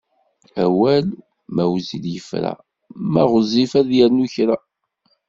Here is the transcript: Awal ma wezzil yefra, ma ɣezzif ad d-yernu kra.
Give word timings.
Awal 0.63 1.05
ma 1.53 1.63
wezzil 1.71 2.05
yefra, 2.13 2.53
ma 3.13 3.23
ɣezzif 3.31 3.71
ad 3.79 3.85
d-yernu 3.89 4.25
kra. 4.33 4.57